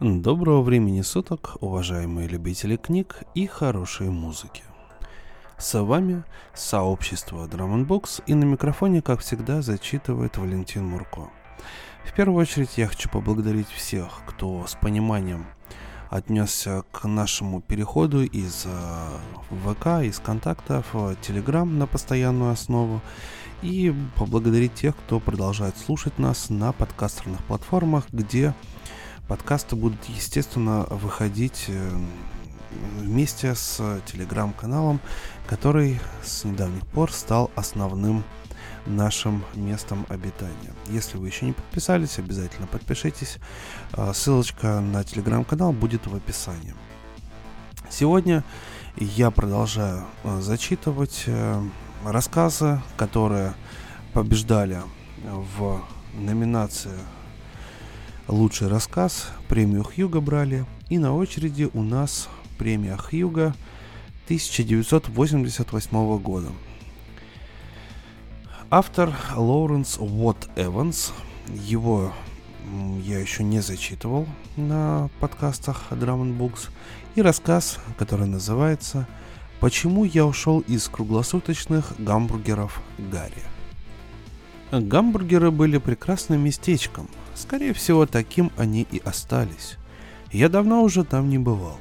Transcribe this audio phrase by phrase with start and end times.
[0.00, 4.64] Доброго времени суток, уважаемые любители книг и хорошей музыки.
[5.56, 7.86] С вами сообщество Drum
[8.26, 11.30] и на микрофоне, как всегда, зачитывает Валентин Мурко.
[12.04, 15.46] В первую очередь я хочу поблагодарить всех, кто с пониманием
[16.10, 19.08] отнесся к нашему переходу из э,
[19.64, 23.00] ВК, из контактов в Телеграм на постоянную основу
[23.62, 28.54] и поблагодарить тех, кто продолжает слушать нас на подкастерных платформах, где
[29.28, 31.90] Подкасты будут, естественно, выходить э,
[32.98, 35.00] вместе с телеграм-каналом,
[35.46, 38.22] который с недавних пор стал основным
[38.86, 40.74] нашим местом обитания.
[40.88, 43.38] Если вы еще не подписались, обязательно подпишитесь.
[43.92, 46.74] А, ссылочка на телеграм-канал будет в описании.
[47.88, 48.44] Сегодня
[48.96, 51.62] я продолжаю э, зачитывать э,
[52.04, 53.54] рассказы, которые
[54.12, 54.82] побеждали
[55.22, 55.80] в
[56.14, 56.98] номинации
[58.28, 60.64] лучший рассказ, премию Хьюга брали.
[60.88, 63.54] И на очереди у нас премия Хьюга
[64.26, 66.48] 1988 года.
[68.70, 71.12] Автор Лоуренс Уотт Эванс.
[71.48, 72.12] Его
[73.02, 76.70] я еще не зачитывал на подкастах Drum Books.
[77.14, 79.06] И рассказ, который называется
[79.60, 83.53] «Почему я ушел из круглосуточных гамбургеров Гарри».
[84.72, 89.76] Гамбургеры были прекрасным местечком– Скорее всего, таким они и остались.
[90.30, 91.78] Я давно уже там не бывал.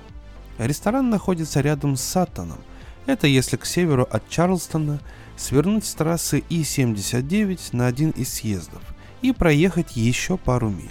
[0.58, 2.58] Ресторан находится рядом с Саттоном.
[3.06, 5.00] Это если к северу от Чарлстона
[5.36, 8.82] свернуть с трассы И-79 на один из съездов
[9.22, 10.90] и проехать еще пару миль.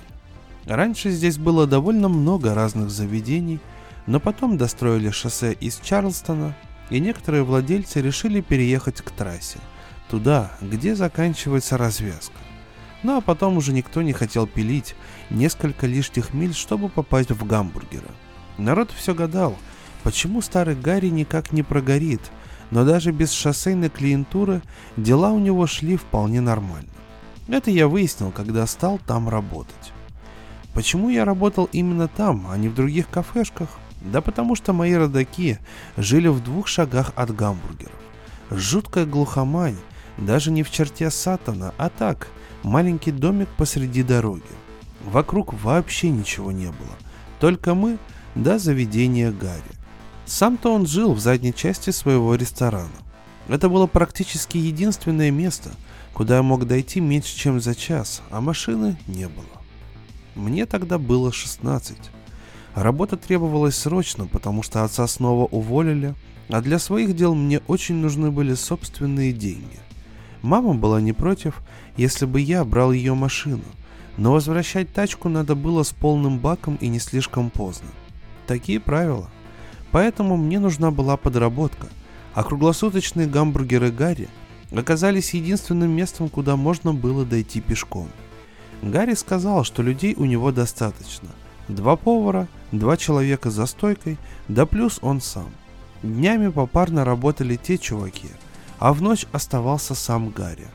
[0.66, 3.60] Раньше здесь было довольно много разных заведений,
[4.06, 6.56] но потом достроили шоссе из Чарлстона,
[6.90, 9.58] и некоторые владельцы решили переехать к трассе,
[10.12, 12.36] туда, где заканчивается развязка.
[13.02, 14.94] Ну а потом уже никто не хотел пилить
[15.30, 18.10] несколько лишних миль, чтобы попасть в гамбургера.
[18.58, 19.56] Народ все гадал,
[20.02, 22.20] почему старый Гарри никак не прогорит,
[22.70, 24.60] но даже без шоссейной клиентуры
[24.98, 26.92] дела у него шли вполне нормально.
[27.48, 29.92] Это я выяснил, когда стал там работать.
[30.74, 33.70] Почему я работал именно там, а не в других кафешках?
[34.02, 35.58] Да потому что мои родаки
[35.96, 37.96] жили в двух шагах от гамбургеров.
[38.50, 39.78] Жуткая глухомань,
[40.26, 42.28] даже не в черте Сатана, а так–
[42.62, 44.42] маленький домик посреди дороги.
[45.04, 46.96] Вокруг вообще ничего не было,
[47.40, 47.98] только мы
[48.34, 49.62] да заведение Гарри.
[50.24, 52.88] Сам-то он жил в задней части своего ресторана.
[53.48, 55.70] Это было практически единственное место,
[56.14, 59.44] куда я мог дойти меньше, чем за час, а машины не было.
[60.34, 61.96] Мне тогда было 16.
[62.74, 66.14] Работа требовалась срочно, потому что отца снова уволили,
[66.48, 69.80] а для своих дел мне очень нужны были собственные деньги–
[70.42, 71.62] Мама была не против,
[71.96, 73.62] если бы я брал ее машину,
[74.16, 77.88] но возвращать тачку надо было с полным баком и не слишком поздно.
[78.46, 79.30] Такие правила.
[79.92, 81.86] Поэтому мне нужна была подработка,
[82.34, 84.28] а круглосуточные гамбургеры Гарри
[84.74, 88.08] оказались единственным местом, куда можно было дойти пешком.
[88.82, 91.28] Гарри сказал, что людей у него достаточно.
[91.68, 95.50] Два повара, два человека за стойкой, да плюс он сам.
[96.02, 98.28] Днями попарно работали те чуваки–
[98.82, 100.66] а в ночь оставался сам Гарри.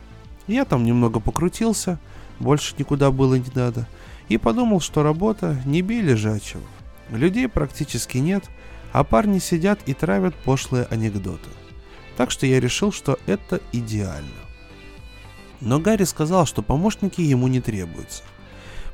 [0.48, 2.00] Я там немного покрутился,
[2.40, 3.86] больше никуда было не надо,
[4.30, 6.64] и подумал, что работа не бей лежачего.
[7.10, 8.46] Людей практически нет,
[8.94, 11.50] а парни сидят и травят пошлые анекдоты.
[12.16, 14.40] Так что я решил, что это идеально.
[15.60, 18.24] Но Гарри сказал, что помощники ему не требуются.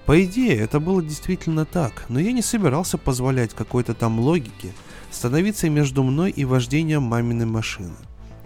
[0.07, 4.73] По идее, это было действительно так, но я не собирался позволять какой-то там логике
[5.11, 7.93] становиться между мной и вождением маминой машины.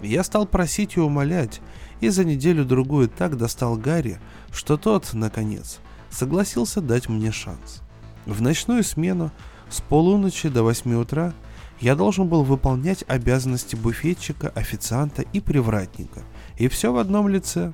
[0.02, 1.62] Я стал просить и умолять,
[2.02, 4.20] и за неделю-другую так достал Гарри,
[4.52, 7.82] что тот, наконец, согласился дать мне шанс.
[8.26, 9.32] В ночную смену
[9.70, 11.34] с полуночи до 8 утра
[11.80, 16.22] я должен был выполнять обязанности буфетчика, официанта и привратника.
[16.58, 17.74] И все в одном лице.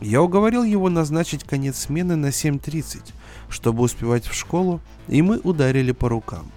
[0.00, 3.12] Я уговорил его назначить конец смены на 7.30,
[3.48, 6.50] чтобы успевать в школу, и мы ударили по рукам.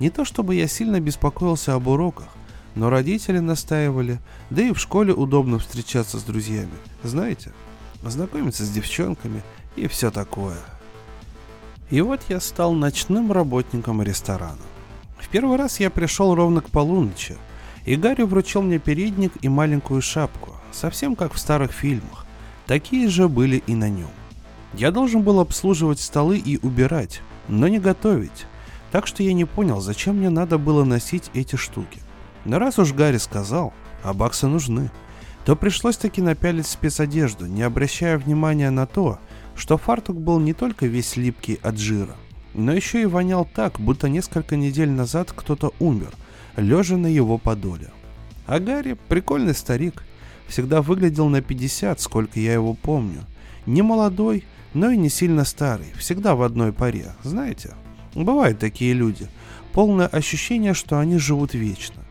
[0.00, 2.28] Не то чтобы я сильно беспокоился об уроках,
[2.74, 4.18] но родители настаивали,
[4.50, 6.72] да и в школе удобно встречаться с друзьями.
[7.02, 7.52] Знаете,
[8.02, 9.42] знакомиться с девчонками
[9.76, 10.56] и все такое.
[11.90, 14.56] И вот я стал ночным работником ресторана.
[15.18, 17.36] В первый раз я пришел ровно к полуночи,
[17.84, 22.26] и Гарри вручил мне передник и маленькую шапку, совсем как в старых фильмах.
[22.66, 24.10] Такие же были и на нем.
[24.72, 28.46] Я должен был обслуживать столы и убирать, но не готовить.
[28.90, 32.00] Так что я не понял, зачем мне надо было носить эти штуки–
[32.44, 33.72] но раз уж Гарри сказал,
[34.02, 34.90] а баксы нужны,
[35.44, 39.18] то пришлось таки напялить спецодежду, не обращая внимания на то,
[39.56, 42.16] что фартук был не только весь липкий от жира,
[42.54, 46.10] но еще и вонял так, будто несколько недель назад кто-то умер,
[46.56, 47.90] лежа на его подоле.
[48.46, 50.04] А Гарри, прикольный старик,
[50.48, 53.24] всегда выглядел на 50, сколько я его помню.
[53.66, 57.74] Не молодой, но и не сильно старый, всегда в одной паре, знаете?
[58.14, 59.28] Бывают такие люди.
[59.72, 62.01] Полное ощущение, что они живут вечно.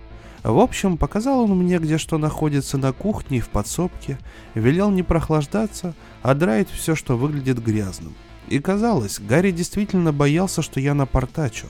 [0.43, 4.17] В общем, показал он мне, где что находится на кухне и в подсобке,
[4.55, 5.93] велел не прохлаждаться,
[6.23, 8.15] а драить все, что выглядит грязным.
[8.47, 11.67] И казалось, Гарри действительно боялся, что я напортачу,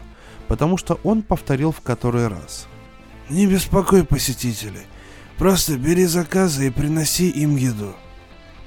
[0.47, 2.68] потому что он повторил в который раз.
[3.29, 4.88] «Не беспокой посетителей,
[5.38, 7.94] просто бери заказы и приноси им еду».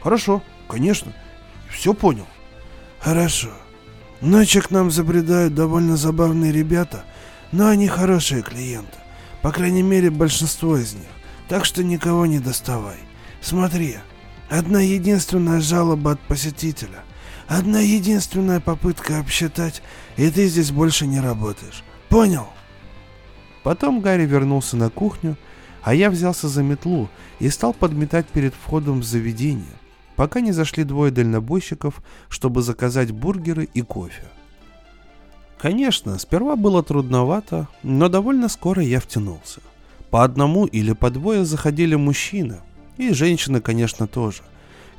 [0.02, 1.12] «Хорошо, конечно,
[1.70, 2.26] все понял».
[3.00, 3.50] «Хорошо.
[4.20, 7.04] Ночью к нам забредают довольно забавные ребята,
[7.52, 9.03] но они хорошие клиенты.
[9.44, 11.04] По крайней мере, большинство из них.
[11.48, 12.96] Так что никого не доставай.
[13.42, 13.98] Смотри,
[14.48, 17.04] одна единственная жалоба от посетителя.
[17.46, 19.82] Одна единственная попытка обсчитать,
[20.16, 21.84] и ты здесь больше не работаешь.
[22.08, 22.46] Понял?
[23.64, 25.36] Потом Гарри вернулся на кухню,
[25.82, 29.76] а я взялся за метлу и стал подметать перед входом в заведение,
[30.16, 34.24] пока не зашли двое дальнобойщиков, чтобы заказать бургеры и кофе.
[35.64, 39.62] Конечно, сперва было трудновато, но довольно скоро я втянулся.
[40.10, 42.58] По одному или по двое заходили мужчины,
[42.98, 44.42] и женщины, конечно, тоже.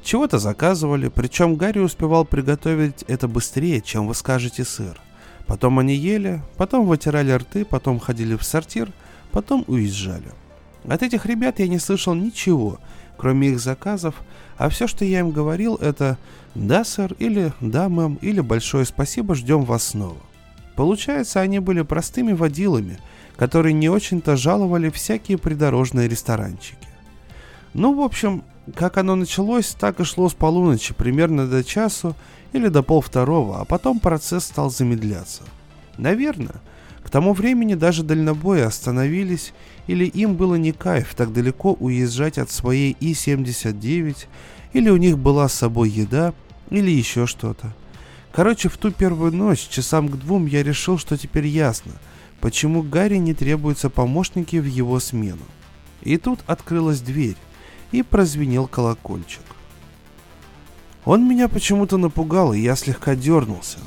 [0.03, 4.99] Чего-то заказывали, причем Гарри успевал приготовить это быстрее, чем вы скажете сыр.
[5.45, 8.91] Потом они ели, потом вытирали рты, потом ходили в сортир,
[9.29, 10.31] потом уезжали.
[10.87, 12.79] От этих ребят я не слышал ничего,
[13.17, 14.15] кроме их заказов,
[14.57, 16.17] а все, что я им говорил, это
[16.55, 20.17] «да, сэр» или «да, мэм» или «большое спасибо, ждем вас снова».
[20.75, 22.99] Получается, они были простыми водилами,
[23.37, 26.87] которые не очень-то жаловали всякие придорожные ресторанчики.
[27.73, 28.43] Ну, в общем,
[28.73, 32.15] как оно началось, так и шло с полуночи, примерно до часу
[32.53, 35.43] или до полвторого, а потом процесс стал замедляться.
[35.97, 36.61] Наверное,
[37.03, 39.53] к тому времени даже дальнобои остановились,
[39.87, 44.25] или им было не кайф так далеко уезжать от своей И-79,
[44.73, 46.33] или у них была с собой еда,
[46.69, 47.73] или еще что-то.
[48.35, 51.93] Короче, в ту первую ночь, часам к двум, я решил, что теперь ясно,
[52.41, 55.45] почему Гарри не требуются помощники в его смену.
[56.01, 57.37] И тут открылась дверь,
[57.93, 59.41] и прозвенел колокольчик.
[61.05, 63.77] Он меня почему-то напугал, и я слегка дернулся.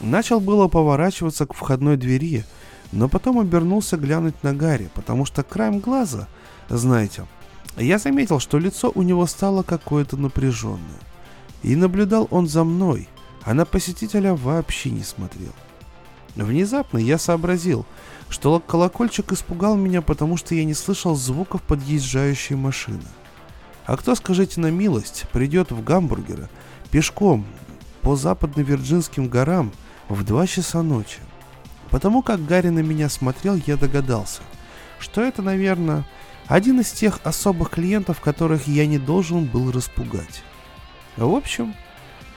[0.00, 2.44] Начал было поворачиваться к входной двери,
[2.92, 6.28] но потом обернулся глянуть на Гарри, потому что краем глаза,
[6.68, 7.26] знаете,
[7.76, 11.00] я заметил, что лицо у него стало какое-то напряженное.
[11.64, 13.08] И наблюдал он за мной–
[13.46, 15.52] а на посетителя вообще не смотрел.
[16.34, 17.86] Внезапно я сообразил,
[18.28, 23.04] что колокольчик испугал меня, потому что я не слышал звуков подъезжающей машины.
[23.86, 26.50] А кто, скажите на милость, придет в гамбургера
[26.90, 27.46] пешком
[28.02, 29.72] по западно-вирджинским горам
[30.08, 31.20] в 2 часа ночи?
[31.90, 34.42] Потому как Гарри на меня смотрел, я догадался,
[34.98, 36.04] что это, наверное,
[36.48, 40.42] один из тех особых клиентов, которых я не должен был распугать.
[41.16, 41.74] В общем,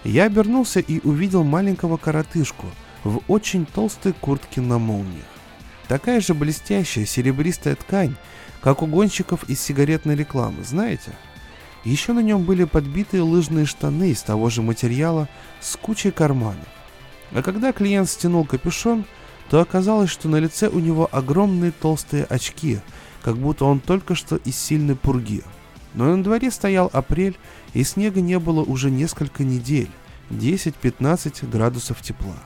[0.03, 2.67] я обернулся и увидел маленького коротышку
[3.03, 5.25] в очень толстой куртке на молниях.
[5.87, 8.15] Такая же блестящая серебристая ткань,
[8.61, 11.13] как у гонщиков из сигаретной рекламы, знаете?
[11.83, 15.29] Еще на нем были подбитые лыжные штаны из того же материала
[15.61, 16.67] с кучей карманов.
[17.31, 19.05] А когда клиент стянул капюшон,
[19.49, 22.79] то оказалось, что на лице у него огромные толстые очки,
[23.23, 25.43] как будто он только что из сильной пурги.
[25.93, 27.37] Но на дворе стоял апрель,
[27.73, 29.89] и снега не было уже несколько недель,
[30.29, 32.37] 10-15 градусов тепла.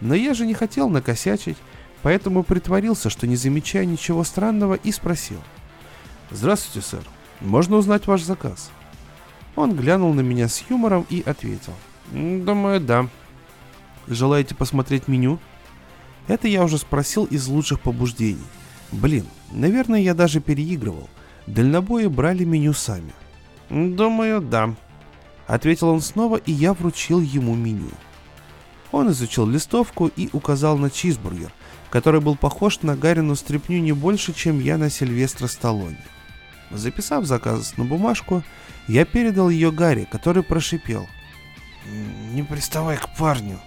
[0.00, 1.56] Но я же не хотел накосячить,
[2.02, 5.40] поэтому притворился, что не замечая ничего странного, и спросил.
[6.30, 7.02] «Здравствуйте, сэр.
[7.40, 8.70] Можно узнать ваш заказ?»
[9.56, 11.74] Он глянул на меня с юмором и ответил.
[12.12, 13.08] «Думаю, да».
[14.08, 15.38] «Желаете посмотреть меню?»
[16.26, 18.44] Это я уже спросил из лучших побуждений.
[18.92, 21.08] Блин, наверное, я даже переигрывал.
[21.46, 23.12] Дальнобои брали меню сами.
[23.70, 24.74] «Думаю, да»,—
[25.46, 27.90] ответил он снова, и я вручил ему меню.
[28.92, 31.52] Он изучил листовку и указал на чизбургер,
[31.90, 35.98] который был похож на Гарину стряпню не больше, чем я на Сильвестра Сталлоне.
[36.70, 38.42] Записав заказ на бумажку,
[38.88, 41.08] я передал ее Гарри, который прошипел.
[42.32, 43.58] «Не приставай к парню».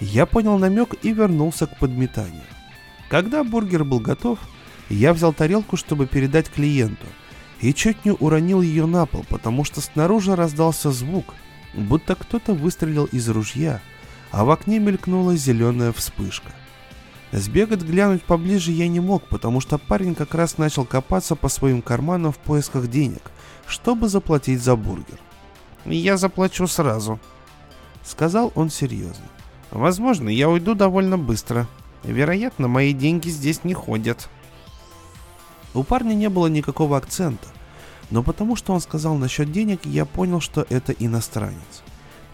[0.00, 2.42] Я понял намек и вернулся к подметанию.
[3.08, 4.38] Когда бургер был готов,
[4.94, 7.06] я взял тарелку, чтобы передать клиенту—
[7.62, 11.32] и чуть не уронил ее на пол, потому что снаружи раздался звук,
[11.74, 13.80] будто кто-то выстрелил из ружья,
[14.32, 16.50] а в окне мелькнула зеленая вспышка.
[17.30, 21.80] Сбегать глянуть поближе я не мог, потому что парень как раз начал копаться по своим
[21.82, 23.30] карманам в поисках денег,
[23.66, 25.18] чтобы заплатить за бургер.
[25.86, 27.20] «Я заплачу сразу»,—
[28.02, 29.24] сказал он серьезно.
[29.70, 31.66] Возможно, я уйду довольно быстро.
[32.02, 34.28] Вероятно, мои деньги здесь не ходят.
[35.74, 37.48] У парня не было никакого акцента,
[38.10, 41.82] но потому что он сказал насчет денег, я понял, что это иностранец.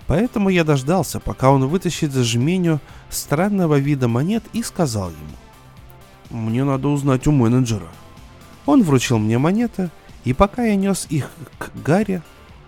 [0.08, 2.80] Поэтому я дождался, пока он вытащит жменю
[3.10, 5.36] странного вида монет и сказал ему.
[6.30, 7.88] «Мне надо узнать у менеджера».
[8.66, 9.90] Он вручил мне монеты,
[10.24, 12.22] и пока я нес их к Гарри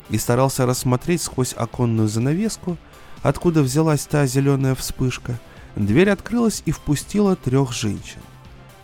[0.08, 2.76] и старался рассмотреть сквозь оконную занавеску,
[3.22, 5.38] откуда взялась та зеленая вспышка,
[5.76, 8.20] дверь открылась и впустила трех женщин.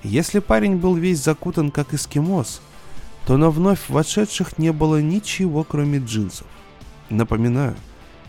[0.07, 2.61] Если парень был весь закутан как эскимос,
[3.27, 6.47] то на вновь вошедших не было ничего, кроме джинсов.
[7.11, 7.77] Напоминаю,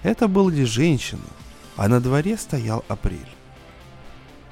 [0.01, 1.21] это были женщины,
[1.75, 3.29] а на дворе стоял апрель.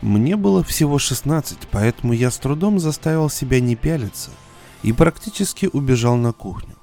[0.01, 4.29] Мне было всего 16, поэтому я с трудом заставил себя не пялиться
[4.83, 6.74] и практически убежал на кухню.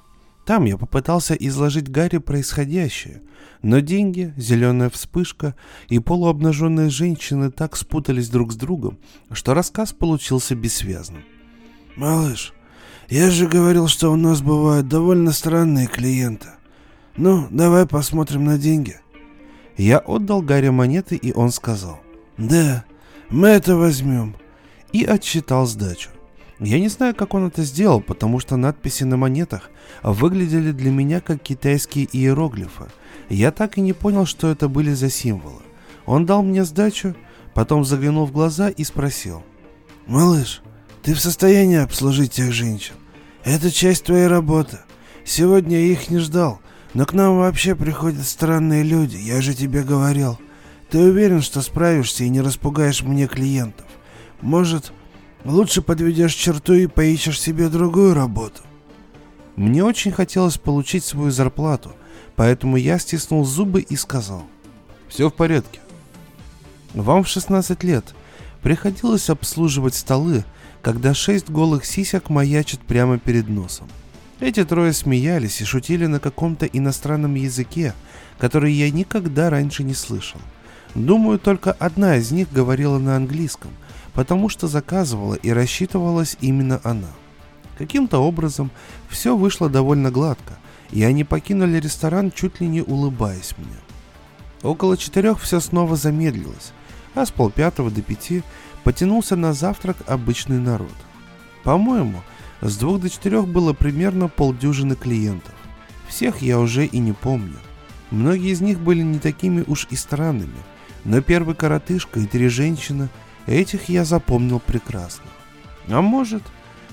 [0.45, 3.21] Там я попытался изложить Гарри происходящее,
[3.61, 5.55] но деньги, зеленая вспышка
[5.87, 8.99] и полуобнаженные женщины так спутались друг с другом,
[9.31, 11.23] что рассказ получился бессвязным.
[11.95, 12.53] «Малыш,
[13.09, 16.49] я же говорил, что у нас бывают довольно странные клиенты.
[17.15, 18.99] Ну, давай посмотрим на деньги».
[19.77, 22.01] Я отдал Гарри монеты, и он сказал.
[22.37, 22.83] «Да,
[23.29, 24.35] мы это возьмем».
[24.91, 26.09] И отсчитал сдачу.
[26.63, 29.69] Я не знаю, как он это сделал, потому что надписи на монетах
[30.01, 32.85] выглядели для меня как китайские иероглифы.
[33.27, 35.61] Я так и не понял, что это были за символы.
[36.05, 37.15] Он дал мне сдачу,
[37.53, 39.43] потом заглянул в глаза и спросил.
[40.07, 40.61] «Малыш,
[41.01, 42.95] ты в состоянии обслужить тех женщин?
[43.43, 44.79] Это часть твоей работы.
[45.25, 46.61] Сегодня я их не ждал,
[46.93, 50.39] но к нам вообще приходят странные люди, я же тебе говорил.
[50.89, 53.87] Ты уверен, что справишься и не распугаешь мне клиентов?
[54.39, 54.93] Может,
[55.45, 58.61] Лучше подведешь черту и поищешь себе другую работу.
[59.57, 61.91] Мне очень хотелось получить свою зарплату,
[62.35, 64.43] поэтому я стиснул зубы и сказал.
[65.09, 65.79] Все в порядке.
[66.93, 68.15] Вам в 16 лет
[68.61, 70.45] приходилось обслуживать столы,
[70.81, 73.87] когда шесть голых сисек маячат прямо перед носом.
[74.39, 77.93] Эти трое смеялись и шутили на каком-то иностранном языке,
[78.37, 80.39] который я никогда раньше не слышал.
[80.95, 83.71] Думаю, только одна из них говорила на английском,
[84.13, 87.09] потому что заказывала и рассчитывалась именно она.
[87.77, 88.71] Каким-то образом
[89.09, 90.57] все вышло довольно гладко,
[90.91, 93.75] и они покинули ресторан, чуть ли не улыбаясь мне.
[94.61, 96.71] Около четырех все снова замедлилось,
[97.15, 98.43] а с полпятого до пяти
[98.83, 100.93] потянулся на завтрак обычный народ.
[101.63, 102.21] По-моему,
[102.61, 105.53] с двух до четырех было примерно полдюжины клиентов.
[106.07, 107.57] Всех я уже и не помню.
[108.11, 110.59] Многие из них были не такими уж и странными,
[111.03, 113.09] но первый коротышка и три женщины–
[113.47, 115.25] Этих я запомнил прекрасно.
[115.87, 116.43] А может,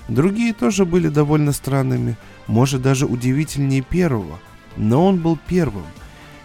[0.09, 2.17] другие тоже были довольно странными,
[2.47, 4.41] может даже удивительнее первого,
[4.77, 5.87] но он был первым,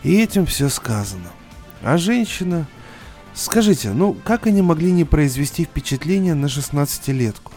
[0.03, 1.31] и этим все сказано.
[1.81, 2.67] А женщина...
[3.33, 7.51] Скажите, ну как они могли не произвести впечатление на 16-летку?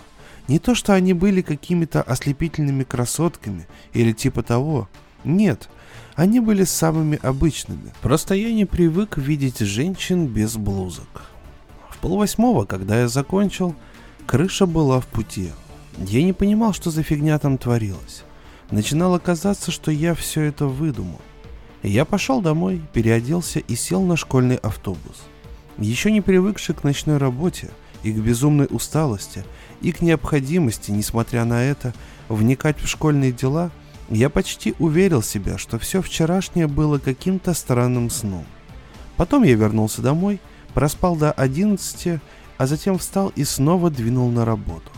[0.48, 4.88] Не то, что они были какими-то ослепительными красотками или типа того.
[5.22, 5.68] Нет,
[6.16, 7.92] они были самыми обычными.
[8.02, 11.22] Просто я не привык видеть женщин без блузок.
[12.00, 13.74] Полвосьмого, когда я закончил,
[14.26, 15.50] крыша была в пути.
[15.98, 18.22] Я не понимал, что за фигня там творилась.
[18.70, 21.20] Начинало казаться, что я все это выдумал.
[21.82, 25.22] Я пошел домой, переоделся и сел на школьный автобус.
[25.78, 27.70] Еще не привыкший к ночной работе
[28.02, 29.44] и к безумной усталости,
[29.80, 31.94] и к необходимости, несмотря на это,
[32.28, 33.70] вникать в школьные дела,
[34.08, 38.44] я почти уверил себя, что все вчерашнее было каким-то странным сном.
[39.16, 40.40] Потом я вернулся домой
[40.78, 42.20] проспал до 11,
[42.56, 44.92] а затем встал и снова двинул на работу.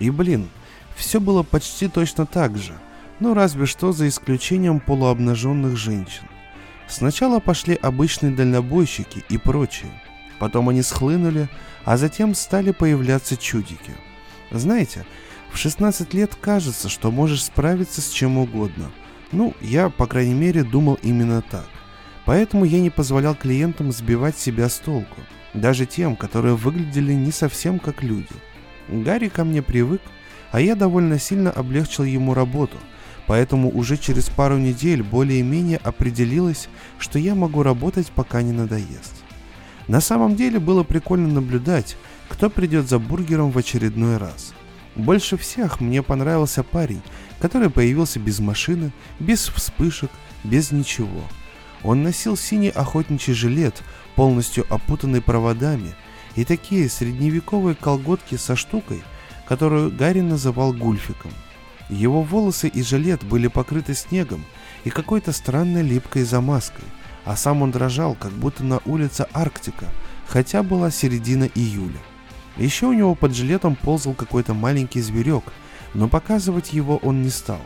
[0.00, 0.48] И блин,
[0.96, 2.72] все было почти точно так же,
[3.20, 6.24] ну разве что за исключением полуобнаженных женщин.
[6.88, 9.92] Сначала пошли обычные дальнобойщики и прочие,
[10.40, 11.48] потом они схлынули,
[11.84, 13.94] а затем стали появляться чудики.
[14.50, 15.06] Знаете,
[15.52, 18.90] в 16 лет кажется, что можешь справиться с чем угодно.
[19.30, 21.68] Ну, я, по крайней мере, думал именно так.
[22.24, 25.20] Поэтому я не позволял клиентам сбивать себя с толку,
[25.52, 28.28] даже тем, которые выглядели не совсем как люди.
[28.88, 30.00] Гарри ко мне привык,
[30.50, 32.78] а я довольно сильно облегчил ему работу,
[33.26, 39.22] поэтому уже через пару недель более-менее определилось, что я могу работать, пока не надоест.
[39.86, 41.96] На самом деле было прикольно наблюдать,
[42.28, 44.54] кто придет за бургером в очередной раз.
[44.96, 47.02] Больше всех мне понравился парень,
[47.38, 50.10] который появился без машины, без вспышек,
[50.42, 51.22] без ничего–
[51.84, 53.82] он носил синий охотничий жилет,
[54.16, 55.94] полностью опутанный проводами,
[56.34, 59.02] и такие средневековые колготки со штукой,
[59.46, 61.30] которую Гарри называл гульфиком.
[61.90, 64.42] Его волосы и жилет были покрыты снегом
[64.84, 66.84] и какой-то странной липкой замазкой,
[67.24, 69.86] а сам он дрожал, как будто на улице Арктика,
[70.26, 72.00] хотя была середина июля.
[72.56, 75.44] Еще у него под жилетом ползал какой-то маленький зверек,
[75.92, 77.60] но показывать его он не стал.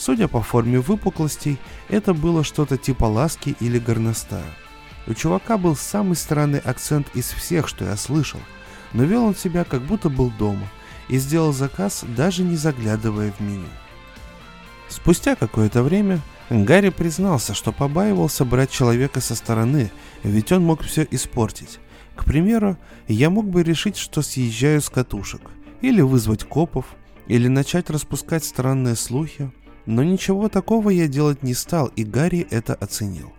[0.00, 1.58] Судя по форме выпуклостей,
[1.90, 4.46] это было что-то типа ласки или горностая.
[5.06, 8.40] У чувака был самый странный акцент из всех, что я слышал,
[8.94, 10.66] но вел он себя, как будто был дома,
[11.10, 13.68] и сделал заказ, даже не заглядывая в меню.
[14.88, 19.90] Спустя какое-то время Гарри признался, что побаивался брать человека со стороны,
[20.22, 21.78] ведь он мог все испортить.
[22.16, 25.42] К примеру, я мог бы решить, что съезжаю с катушек,
[25.82, 26.86] или вызвать копов,
[27.26, 29.52] или начать распускать странные слухи,
[29.90, 33.32] но ничего такого я делать не стал, и Гарри это оценил.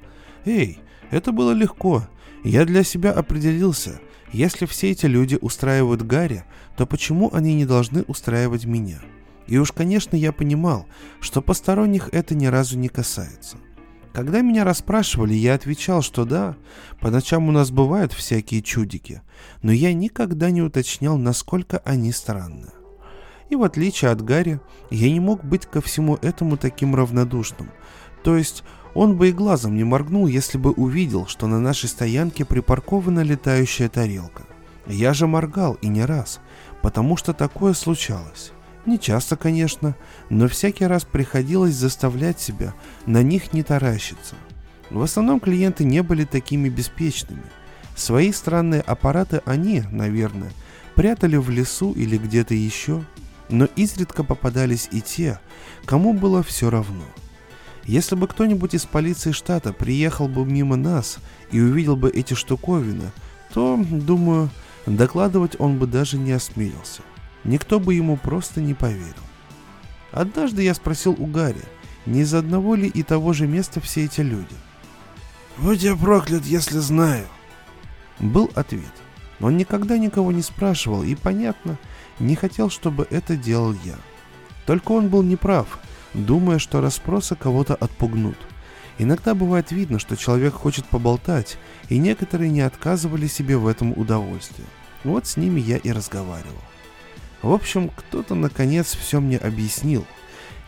[0.46, 0.80] Эй,
[1.10, 2.08] это было легко.
[2.44, 4.02] Я для себя определился.
[4.34, 6.44] Если все эти люди устраивают Гарри,
[6.76, 9.00] то почему они не должны устраивать меня?
[9.48, 10.88] И уж, конечно, я понимал,
[11.22, 13.58] что посторонних это ни разу не касается.
[14.12, 16.58] Когда меня расспрашивали, я отвечал, что да,
[17.00, 19.22] по ночам у нас бывают всякие чудики,
[19.62, 22.68] но я никогда не уточнял, насколько они странны.
[23.52, 27.70] И в отличие от Гарри, я не мог быть ко всему этому таким равнодушным.
[28.24, 32.46] То есть он бы и глазом не моргнул, если бы увидел, что на нашей стоянке
[32.46, 34.44] припаркована летающая тарелка.
[34.88, 36.40] Я же моргал и не раз,
[36.82, 38.54] потому что такое случалось.
[38.86, 39.96] Не часто, конечно,
[40.30, 42.74] но всякий раз приходилось заставлять себя
[43.06, 44.36] на них не таращиться.
[44.90, 47.44] В основном клиенты не были такими беспечными.
[47.98, 50.52] Свои странные аппараты они, наверное,
[50.96, 53.04] прятали в лесу или где-то еще,
[53.52, 55.40] но изредка попадались и те,
[55.86, 57.04] кому было все равно.
[57.84, 61.18] Если бы кто-нибудь из полиции штата приехал бы мимо нас
[61.52, 63.12] и увидел бы эти штуковины,
[63.54, 64.50] то, думаю,
[64.86, 67.02] докладывать он бы даже не осмелился.
[67.44, 69.14] Никто бы ему просто не поверил.
[70.12, 71.64] Однажды я спросил у Гарри,
[72.06, 74.56] не из одного ли и того же места все эти люди.
[75.58, 77.28] «Будь я проклят, если знаю!»
[78.20, 78.94] Был ответ.
[79.40, 81.78] Он никогда никого не спрашивал и, понятно,
[82.20, 83.96] не хотел, чтобы это делал я.
[84.66, 85.80] Только он был неправ,
[86.14, 88.38] думая, что расспросы кого-то отпугнут.
[88.98, 91.58] Иногда бывает видно, что человек хочет поболтать,
[91.90, 94.66] и некоторые не отказывали себе в этом удовольствии.
[95.04, 96.62] Вот с ними я и разговаривал.
[97.42, 100.06] В общем, кто-то наконец все мне объяснил.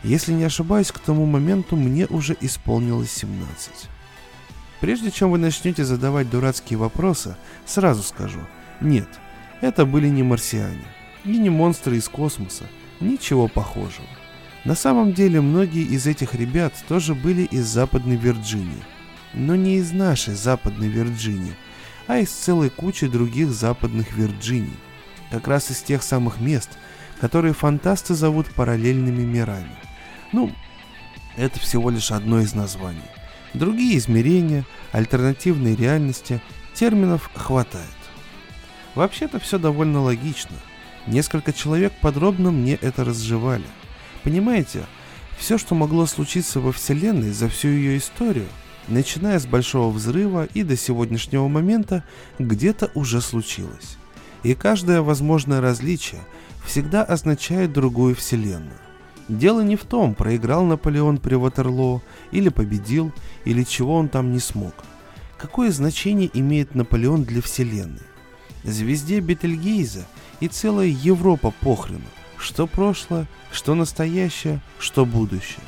[0.02, 3.88] Если не ошибаюсь, к тому моменту мне уже исполнилось 17.
[4.80, 8.40] Прежде чем вы начнете задавать дурацкие вопросы, сразу скажу,
[8.80, 9.08] нет,
[9.60, 10.84] это были не марсиане
[11.24, 12.64] и не монстры из космоса,
[13.00, 14.06] ничего похожего.
[14.64, 18.82] На самом деле многие из этих ребят тоже были из Западной Вирджинии.
[19.34, 21.54] Но не из нашей Западной Вирджинии,
[22.06, 24.76] а из целой кучи других Западных Вирджиний.
[25.30, 26.70] Как раз из тех самых мест,
[27.20, 29.76] которые фантасты зовут параллельными мирами.
[30.32, 30.52] Ну,
[31.36, 33.00] это всего лишь одно из названий.
[33.54, 36.40] Другие измерения, альтернативные реальности,
[36.74, 37.84] терминов хватает.
[38.94, 40.56] Вообще-то все довольно логично–
[41.06, 43.64] Несколько человек подробно мне это разжевали.
[44.22, 44.84] Понимаете,
[45.38, 48.46] все, что могло случиться во Вселенной за всю ее историю,
[48.88, 52.04] начиная с Большого Взрыва и до сегодняшнего момента,
[52.38, 53.98] где-то уже случилось.
[54.42, 56.20] И каждое возможное различие
[56.64, 58.78] всегда означает другую Вселенную.
[59.28, 63.12] Дело не в том, проиграл Наполеон при Ватерлоо, или победил,
[63.44, 64.74] или чего он там не смог.
[65.38, 68.02] Какое значение имеет Наполеон для Вселенной?
[68.64, 70.06] Звезде Бетельгейза–
[70.40, 72.04] и целая Европа похрену,
[72.38, 75.64] что прошлое, что настоящее, что будущее.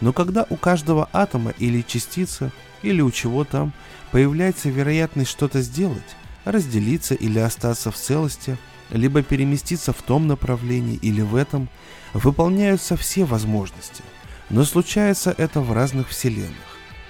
[0.00, 3.72] Но когда у каждого атома или частицы, или у чего там,
[4.12, 8.56] появляется вероятность что-то сделать, разделиться или остаться в целости,
[8.90, 11.68] либо переместиться в том направлении или в этом,
[12.14, 14.02] выполняются все возможности.
[14.50, 16.56] Но случается это в разных вселенных.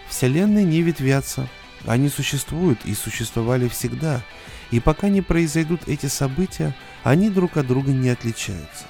[0.08, 1.48] Вселенные не ветвятся,
[1.86, 4.22] они существуют и существовали всегда,
[4.70, 8.84] и пока не произойдут эти события, они друг от друга не отличаются.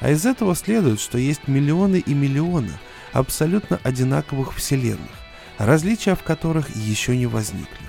[0.00, 2.72] А из этого следует, что есть миллионы и миллионы
[3.12, 5.10] абсолютно одинаковых вселенных,
[5.58, 7.86] различия в которых еще не возникли.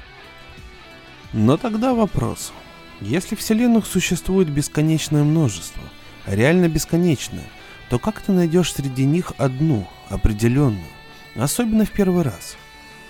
[1.33, 2.53] Но тогда вопрос.
[3.01, 5.83] Если вселенных существует бесконечное множество,
[6.25, 7.43] реально бесконечное,
[7.89, 10.87] то как ты найдешь среди них одну, определенную,
[11.35, 12.55] особенно в первый раз?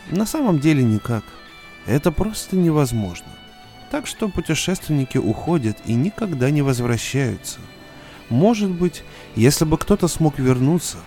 [0.09, 1.23] На самом деле никак.
[1.85, 3.34] Это просто невозможно.
[3.95, 7.59] Так что путешественники уходят и никогда не возвращаются.
[8.27, 9.05] Может быть,
[9.37, 10.97] если бы кто-то смог вернуться,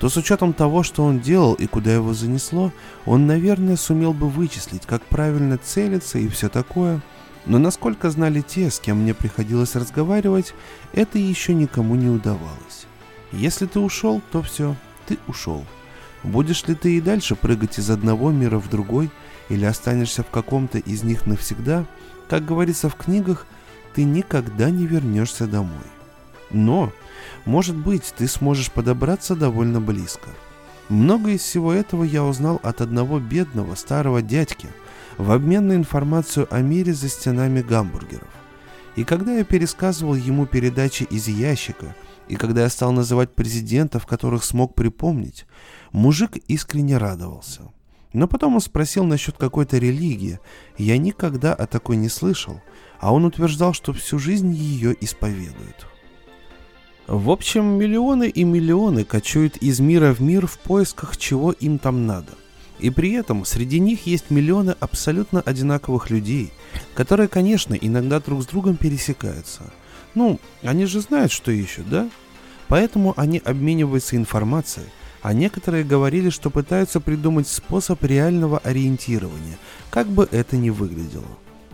[0.00, 2.72] то с учетом того, что он делал и куда его занесло,
[3.04, 7.02] он, наверное, сумел бы вычислить, как правильно целиться и все такое.
[7.44, 10.54] Но насколько знали те, с кем мне приходилось разговаривать,
[10.94, 12.86] это еще никому не удавалось.
[13.30, 14.74] Если ты ушел, то все,
[15.06, 15.66] ты ушел.
[16.22, 19.10] Будешь ли ты и дальше прыгать из одного мира в другой,
[19.50, 21.86] или останешься в каком-то из них навсегда,
[22.28, 23.46] как говорится в книгах,
[23.94, 25.86] ты никогда не вернешься домой.
[26.50, 26.92] Но,
[27.44, 30.28] может быть, ты сможешь подобраться довольно близко.
[30.88, 34.68] Много из всего этого я узнал от одного бедного старого дядьки
[35.18, 38.28] в обмен на информацию о мире за стенами гамбургеров.
[38.96, 41.94] И когда я пересказывал ему передачи из ящика,
[42.28, 45.46] и когда я стал называть президентов, которых смог припомнить,
[45.92, 47.62] мужик искренне радовался.
[48.12, 50.40] Но потом он спросил насчет какой-то религии.
[50.76, 52.60] Я никогда о такой не слышал,
[53.00, 55.86] а он утверждал, что всю жизнь ее исповедует.
[57.06, 62.06] В общем, миллионы и миллионы кочуют из мира в мир в поисках, чего им там
[62.06, 62.32] надо.
[62.78, 66.52] И при этом среди них есть миллионы абсолютно одинаковых людей,
[66.94, 69.62] которые, конечно, иногда друг с другом пересекаются.
[70.14, 72.08] Ну, они же знают, что ищут, да?
[72.68, 74.86] Поэтому они обмениваются информацией,
[75.22, 79.58] а некоторые говорили, что пытаются придумать способ реального ориентирования,
[79.90, 81.26] как бы это ни выглядело.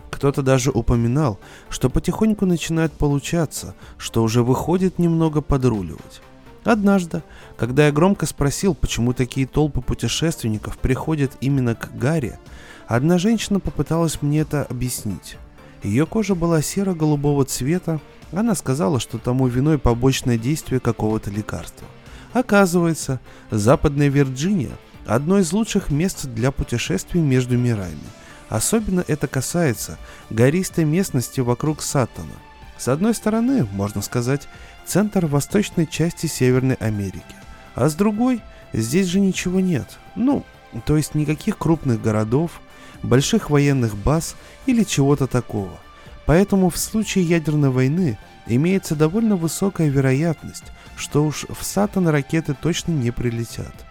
[0.09, 6.21] Кто-то даже упоминал, что потихоньку начинает получаться, что уже выходит немного подруливать.
[6.63, 7.21] Однажды,
[7.57, 12.39] когда я громко спросил, почему такие толпы путешественников приходят именно к Гарри,
[12.87, 15.37] одна женщина попыталась мне это объяснить.
[15.83, 17.99] Ее кожа была серо-голубого цвета,
[18.31, 21.85] она сказала, что тому виной побочное действие какого-то лекарства.
[22.35, 23.19] Оказывается,
[23.49, 27.97] Западная Вирджиния– одно из лучших мест для путешествий между мирами–
[28.49, 29.97] Особенно это касается
[30.29, 32.35] гористой местности вокруг Саттона.
[32.77, 34.47] С одной стороны, можно сказать,
[34.85, 37.23] центр восточной части Северной Америки,
[37.73, 38.41] а с другой,
[38.73, 39.97] здесь же ничего нет.
[40.15, 40.43] Ну,
[40.85, 42.61] то есть никаких крупных городов,
[43.01, 45.79] больших военных баз или чего-то такого.
[46.25, 52.91] Поэтому в случае ядерной войны имеется довольно высокая вероятность, что уж в Сатан ракеты точно
[52.91, 53.85] не прилетят.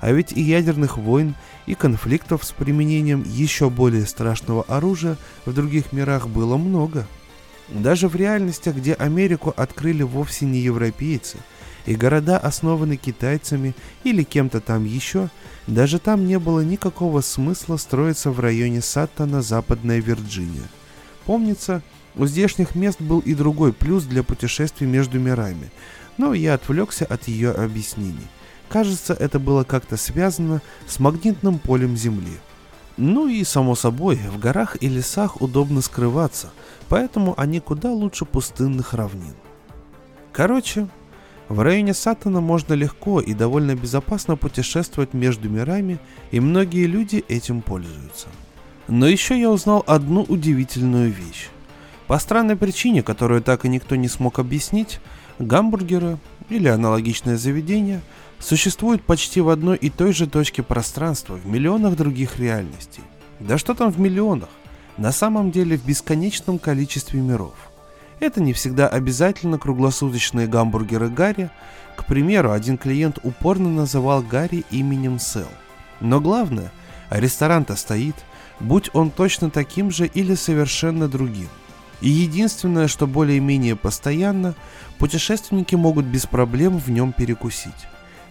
[0.00, 1.34] А ведь и ядерных войн,
[1.66, 7.06] и конфликтов с применением еще более страшного оружия в других мирах было много.
[7.68, 11.38] Даже в реальностях, где Америку открыли вовсе не европейцы,
[11.84, 15.30] и города основаны китайцами или кем-то там еще,
[15.66, 20.68] даже там не было никакого смысла строиться в районе Саттона, Западная Вирджиния.
[21.24, 21.82] Помнится,
[22.14, 25.70] у здешних мест был и другой плюс для путешествий между мирами,
[26.18, 28.26] но я отвлекся от ее объяснений.
[28.68, 32.38] Кажется, это было как-то связано с магнитным полем Земли.
[32.98, 36.50] Ну и, само собой, в горах и лесах удобно скрываться,
[36.88, 39.34] поэтому они куда лучше пустынных равнин.
[40.32, 40.88] Короче,
[41.48, 45.98] в районе Сатана можно легко и довольно безопасно путешествовать между мирами,
[46.30, 48.26] и многие люди этим пользуются.
[48.88, 51.48] Но еще я узнал одну удивительную вещь.
[52.06, 55.00] По странной причине, которую так и никто не смог объяснить,
[55.38, 58.00] гамбургеры или аналогичное заведение–
[58.38, 63.02] существует почти в одной и той же точке пространства в миллионах других реальностей.
[63.40, 64.48] Да что там в миллионах?
[64.96, 67.54] На самом деле в бесконечном количестве миров.
[68.20, 71.50] Это не всегда обязательно круглосуточные гамбургеры Гарри.
[71.96, 75.48] К примеру, один клиент упорно называл Гарри именем Сел.
[76.00, 76.72] Но главное,
[77.10, 78.16] ресторан-то стоит,
[78.58, 81.48] будь он точно таким же или совершенно другим.
[82.00, 84.54] И единственное, что более-менее постоянно,
[84.98, 87.86] путешественники могут без проблем в нем перекусить.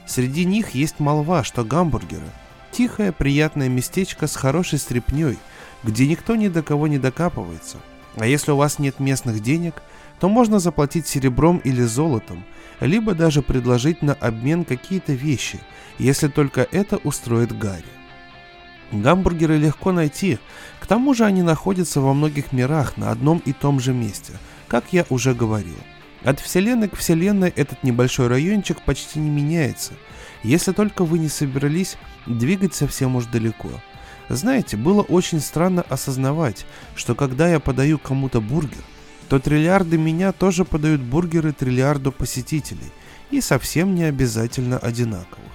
[0.05, 2.29] Среди них есть молва, что гамбургеры–
[2.71, 5.37] тихое, приятное местечко с хорошей стряпней,
[5.83, 7.77] где никто ни до кого не докапывается.
[8.15, 9.81] А если у вас нет местных денег,
[10.19, 12.43] то можно заплатить серебром или золотом,
[12.79, 15.59] либо даже предложить на обмен какие-то вещи,
[15.99, 17.83] если только это устроит Гарри.
[18.91, 20.39] Гамбургеры легко найти,
[20.79, 24.33] к тому же они находятся во многих мирах на одном и том же месте,
[24.67, 25.77] как я уже говорил–
[26.23, 29.93] от вселенной к вселенной этот небольшой райончик почти не меняется,
[30.43, 33.69] если только вы не собрались двигать совсем уж далеко.
[34.29, 38.83] Знаете, было очень странно осознавать, что когда я подаю кому-то бургер,
[39.29, 42.91] то триллиарды меня тоже подают бургеры триллиарду посетителей,
[43.31, 45.51] и совсем не обязательно одинаковых.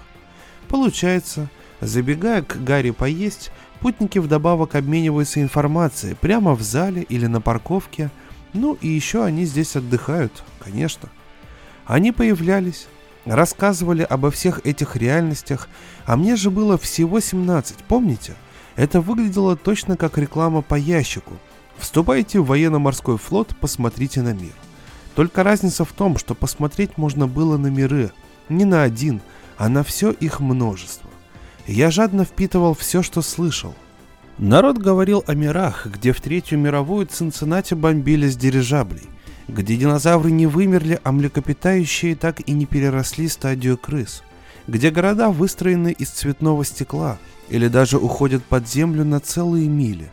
[0.69, 8.11] Получается, забегая к Гарри поесть, путники вдобавок обмениваются информацией прямо в зале или на парковке–
[8.53, 11.09] ну и еще они здесь отдыхают, конечно.
[11.87, 12.87] Они появлялись,
[13.25, 15.69] рассказывали обо всех этих реальностях,
[16.07, 18.35] а мне же было всего 17, помните?
[18.77, 21.35] Это выглядело точно как реклама по ящику.
[21.77, 24.53] Вступайте в военно-морской флот, посмотрите на мир.
[25.15, 28.13] Только разница в том, что посмотреть можно было на миры,
[28.49, 29.21] не на один,
[29.59, 31.11] а на все их множество.
[31.67, 33.75] Я жадно впитывал все, что слышал,
[34.39, 39.03] Народ говорил о мирах, где в Третью мировую Цинциннати бомбили с дирижаблей,
[39.53, 44.23] где динозавры не вымерли, а млекопитающие так и не переросли стадию крыс,
[44.67, 50.11] где города выстроены из цветного стекла или даже уходят под землю на целые мили,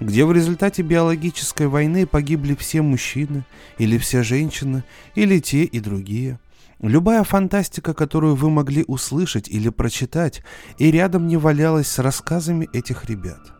[0.00, 3.44] где в результате биологической войны погибли все мужчины
[3.78, 4.82] или все женщины
[5.14, 6.40] или те и другие.
[6.80, 10.42] Любая фантастика, которую вы могли услышать или прочитать,
[10.78, 13.52] и рядом не валялась с рассказами этих ребят.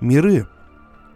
[0.00, 0.48] Миры,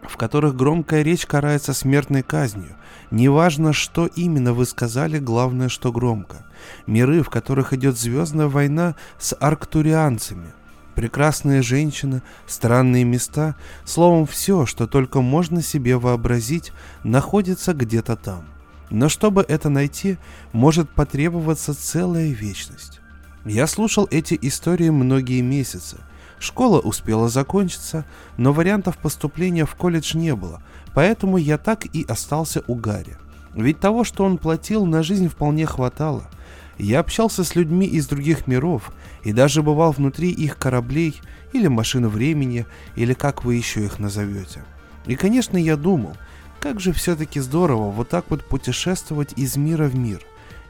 [0.03, 2.78] в которых громкая речь карается смертной казнью.
[3.11, 6.45] Неважно, что именно вы сказали, главное, что громко.
[6.87, 10.53] Миры, в которых идет звездная война с арктурианцами.
[10.95, 16.73] Прекрасные женщины, странные места, словом, все, что только можно себе вообразить,
[17.05, 18.45] находится где-то там.
[18.91, 20.19] Но чтобы это найти,
[20.53, 23.01] может потребоваться целая вечность.
[23.45, 25.99] Я слушал эти истории многие месяцы,
[26.39, 28.05] Школа успела закончиться,
[28.37, 30.63] но вариантов поступления в колледж не было,
[30.99, 33.17] поэтому я так и остался у Гарри.
[33.55, 36.29] Ведь того, что он платил, на жизнь вполне хватало.
[36.77, 38.91] Я общался с людьми из других миров
[39.23, 41.21] и даже бывал внутри их кораблей
[41.53, 44.65] или машин времени, или как вы еще их назовете.
[45.07, 46.17] И, конечно, я думал,
[46.59, 50.23] как же все-таки здорово вот так вот путешествовать из мира в мир.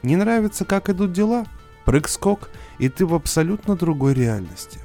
[0.03, 1.47] Не нравится, как идут дела?
[1.85, 4.79] Прыг-скок, и ты в абсолютно другой реальности.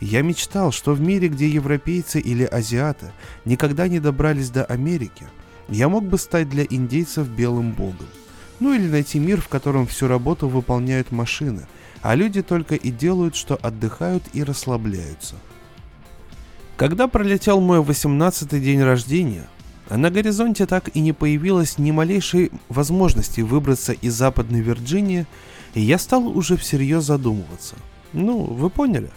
[0.00, 3.12] Я мечтал, что в мире, где европейцы или азиаты
[3.44, 5.26] никогда не добрались до Америки,
[5.68, 8.06] я мог бы стать для индейцев белым богом.
[8.60, 11.66] Ну или найти мир, в котором всю работу выполняют машины,
[12.00, 15.34] а люди только и делают, что отдыхают и расслабляются.
[16.76, 19.48] Когда пролетел мой 18-й день рождения,
[19.90, 25.26] на горизонте так и не появилось ни малейшей возможности выбраться из Западной Вирджинии,
[25.74, 27.74] я стал уже всерьез задумываться.
[28.12, 29.10] Ну, вы поняли?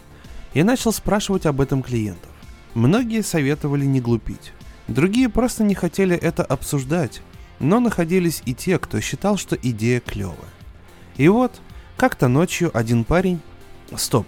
[0.53, 2.29] И начал спрашивать об этом клиентов.
[2.73, 4.53] Многие советовали не глупить.
[4.87, 7.21] Другие просто не хотели это обсуждать,
[7.59, 10.37] но находились и те, кто считал, что идея клевая.
[11.17, 11.61] И вот,
[11.97, 13.39] как-то ночью один парень...
[13.95, 14.25] Стоп,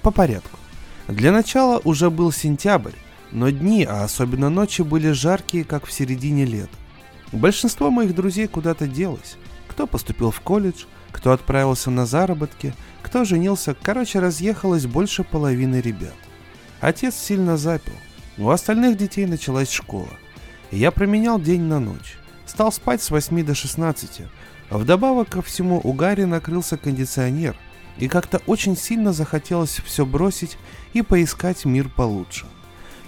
[0.00, 0.58] по порядку.
[1.06, 2.94] Для начала уже был сентябрь,
[3.30, 6.76] но дни, а особенно ночи, были жаркие, как в середине лета.
[7.30, 9.36] Большинство моих друзей куда-то делось.
[9.68, 12.74] Кто поступил в колледж, кто отправился на заработки,
[13.12, 16.14] кто женился, короче, разъехалось больше половины ребят.
[16.80, 17.92] Отец сильно запил.
[18.38, 20.08] У остальных детей началась школа.
[20.70, 22.16] Я променял день на ночь.
[22.46, 24.22] Стал спать с 8 до 16.
[24.70, 27.54] Вдобавок ко всему у Гарри накрылся кондиционер,
[27.98, 30.56] и как-то очень сильно захотелось все бросить
[30.94, 32.46] и поискать мир получше.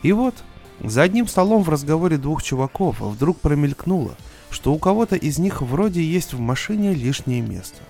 [0.03, 0.35] И вот,
[0.81, 4.17] за одним столом в разговоре двух чуваков вдруг промелькнуло,
[4.51, 7.81] что у кого-то из них вроде есть в машине лишнее место.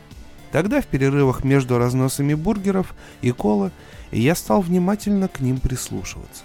[0.54, 3.72] Тогда в перерывах между разносами бургеров и кола
[4.12, 6.44] я стал внимательно к ним прислушиваться.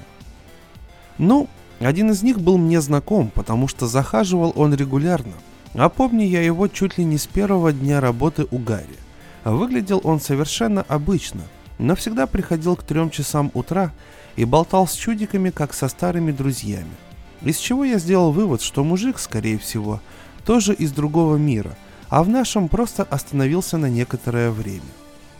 [1.19, 1.47] Ну,
[1.79, 5.33] один из них был мне знаком, потому что захаживал он регулярно,
[5.75, 8.97] а помню я его чуть ли не с первого дня работы у Гарри.
[9.43, 11.41] Выглядел он совершенно обычно,
[11.77, 13.91] но всегда приходил к трем часам утра
[14.35, 16.95] и болтал с чудиками, как со старыми друзьями.
[17.43, 20.01] Из чего я сделал вывод, что мужик, скорее всего,
[20.45, 21.77] тоже из другого мира–
[22.09, 24.81] а в нашем просто остановился на некоторое время.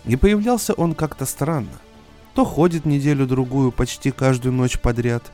[0.06, 1.80] И появлялся он как-то странно.
[2.36, 5.32] То ходит неделю-другую почти каждую ночь подряд,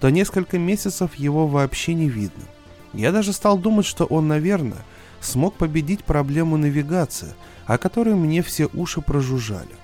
[0.00, 2.44] то несколько месяцев его вообще не видно.
[2.92, 4.84] Я даже стал думать, что он, наверное,
[5.20, 7.34] смог победить проблему навигации,
[7.66, 9.74] о которой мне все уши прожужжали.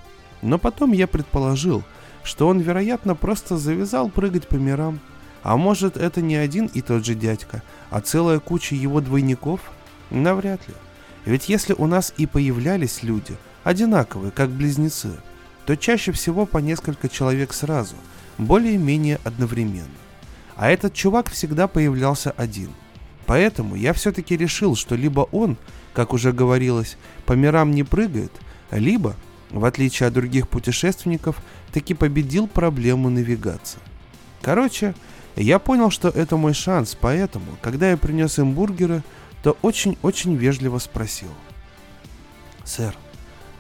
[0.41, 1.83] Но потом я предположил,
[2.23, 5.01] что он, вероятно, просто завязал прыгать по мирам.
[5.43, 9.61] А может, это не один и тот же дядька, а целая куча его двойников?
[10.11, 10.75] Навряд ли.
[11.25, 15.13] Ведь если у нас и появлялись люди, одинаковые, как близнецы,
[15.67, 17.95] то чаще всего по несколько человек сразу,
[18.39, 19.89] более-менее одновременно.
[20.57, 22.71] А этот чувак всегда появлялся один.
[23.27, 25.57] Поэтому я все-таки решил, что либо он,
[25.95, 28.33] как уже говорилось, по мирам не прыгает,
[28.73, 29.15] либо,
[29.51, 31.37] в отличие от других путешественников,
[31.73, 33.79] таки победил проблему навигации.
[34.43, 34.95] Короче,
[35.37, 39.03] я понял, что это мой шанс, поэтому, когда я принес им бургеры,
[39.43, 41.31] то очень-очень вежливо спросил.
[42.65, 42.97] «Сэр,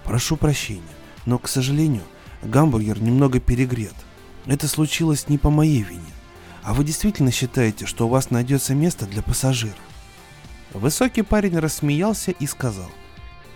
[0.04, 0.82] прошу прощения,
[1.26, 2.04] но, к сожалению,
[2.42, 3.94] гамбургер немного перегрет.
[4.46, 6.00] Это случилось не по моей вине.
[6.62, 9.74] А вы действительно считаете, что у вас найдется место для пассажира?»
[10.72, 12.90] Высокий парень рассмеялся и сказал.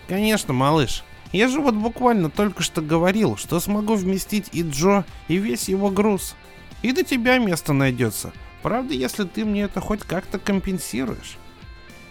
[0.07, 1.03] «Конечно, малыш.
[1.31, 5.89] Я же вот буквально только что говорил, что смогу вместить и Джо, и весь его
[5.89, 6.35] груз.
[6.81, 8.31] И до тебя место найдется.
[8.61, 11.37] Правда, если ты мне это хоть как-то компенсируешь.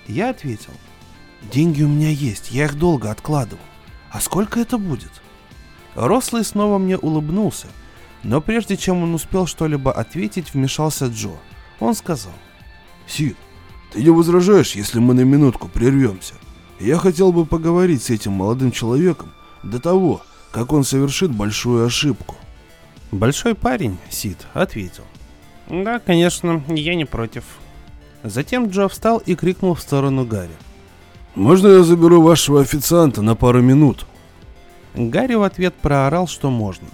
[0.09, 0.73] Я ответил.
[1.53, 3.63] Деньги у меня есть, я их долго откладывал.
[4.11, 5.11] А сколько это будет?
[5.95, 7.69] Рослый снова мне улыбнулся,
[8.23, 11.33] но прежде чем он успел что-либо ответить, вмешался Джо.
[11.81, 12.33] Он сказал.
[13.07, 13.37] Сид,
[13.93, 16.35] ты не возражаешь, если мы на минутку прервемся?
[16.81, 22.37] Я хотел бы поговорить с этим молодым человеком до того, как он совершит большую ошибку.
[23.13, 25.05] Большой парень, Сид, ответил.
[25.69, 27.45] Да, конечно, я не против.
[28.27, 30.51] Затем Джо встал и крикнул в сторону Гарри.
[31.37, 34.05] «Можно я заберу вашего официанта на пару минут?»
[34.95, 36.89] Гарри в ответ проорал, что можно.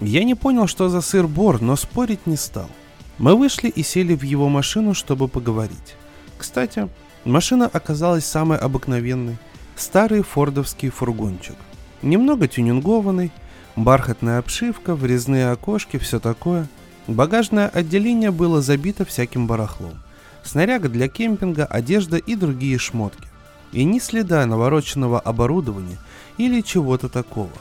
[0.00, 2.68] Я не понял, что за сыр-бор, но спорить не стал.
[3.16, 5.94] Мы вышли и сели в его машину, чтобы поговорить.
[6.36, 6.88] Кстати,
[7.24, 9.38] машина оказалась самой обыкновенной.
[9.76, 11.56] Старый фордовский фургончик.
[12.02, 13.32] Немного тюнингованный,
[13.76, 16.68] бархатная обшивка, врезные окошки, все такое.
[17.06, 20.03] Багажное отделение было забито всяким барахлом.
[20.44, 23.28] Снаряга для кемпинга, одежда и другие шмотки.
[23.72, 25.98] И ни следа навороченного оборудования
[26.38, 27.50] или чего-то такого–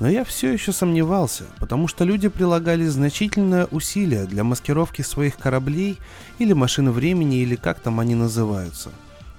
[0.00, 5.98] но я все еще сомневался, потому что люди прилагали значительное усилие для маскировки своих кораблей
[6.38, 8.90] или машин времени, или как там они называются.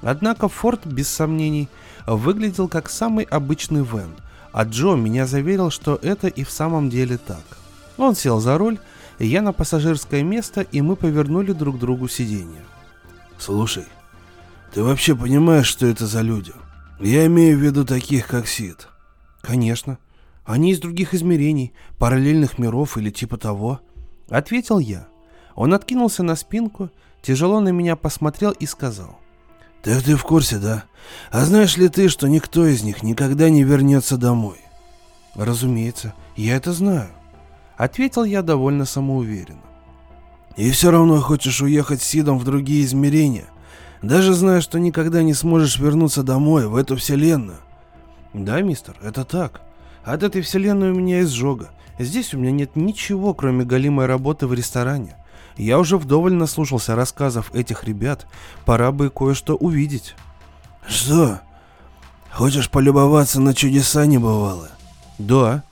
[0.02, 1.70] Однако Форд, без сомнений,
[2.06, 4.12] выглядел как самый обычный Вен,
[4.52, 7.44] а Джо меня заверил, что это и в самом деле так.
[7.98, 8.80] Он сел за руль,
[9.18, 12.62] я на пассажирское место, и мы повернули друг другу сиденье.
[13.40, 13.86] «Слушай,
[14.74, 16.52] ты вообще понимаешь, что это за люди?
[17.00, 18.88] Я имею в виду таких, как Сид».
[19.42, 19.98] «Конечно»,
[20.50, 23.82] они из других измерений, параллельных миров или типа того.
[24.30, 25.08] Ответил я.
[25.54, 26.90] Он откинулся на спинку,
[27.22, 29.20] тяжело на меня посмотрел и сказал.
[29.84, 30.86] Так ты в курсе, да?
[31.30, 34.58] А знаешь ли ты, что никто из них никогда не вернется домой?
[35.36, 37.12] Разумеется, я это знаю.
[37.78, 39.62] Ответил я довольно самоуверенно.
[40.60, 43.46] И все равно хочешь уехать с Сидом в другие измерения,
[44.02, 47.60] даже зная, что никогда не сможешь вернуться домой, в эту вселенную.
[48.34, 49.62] Да, мистер, это так.
[50.04, 51.70] От этой вселенной у меня изжога.
[51.98, 55.16] Здесь у меня нет ничего, кроме голимой работы в ресторане.
[55.56, 58.28] Я уже вдоволь наслушался рассказов этих ребят.
[58.66, 60.14] Пора бы кое-что увидеть.
[60.86, 61.40] Что?
[62.34, 64.72] Хочешь полюбоваться на чудеса небывалые?
[65.20, 65.64] Да.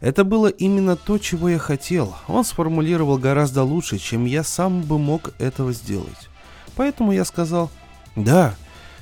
[0.00, 2.14] Это было именно то, чего я хотел.
[2.28, 6.28] Он сформулировал гораздо лучше, чем я сам бы мог этого сделать.
[6.74, 7.70] Поэтому я сказал,
[8.14, 8.54] да,